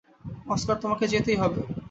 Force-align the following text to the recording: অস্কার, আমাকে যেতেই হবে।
অস্কার, 0.47 0.75
আমাকে 0.81 1.05
যেতেই 1.07 1.37
হবে। 1.41 1.59